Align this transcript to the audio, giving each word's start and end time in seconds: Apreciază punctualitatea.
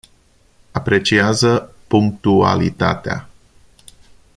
Apreciază 0.71 1.71
punctualitatea. 1.87 3.29